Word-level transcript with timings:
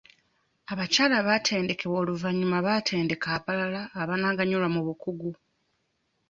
Abakyala 0.71 1.15
abatendekeddwa 1.21 1.97
oluvannyuma 2.03 2.57
batendeka 2.67 3.27
abalala 3.37 3.81
abaganyulwa 4.01 4.69
mu 4.75 4.81
bukugu. 4.87 5.31